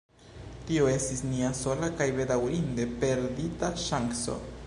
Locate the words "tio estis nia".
0.69-1.51